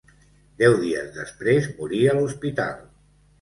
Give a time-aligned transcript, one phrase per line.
[0.61, 2.83] Deu dies després morí a l'hospital.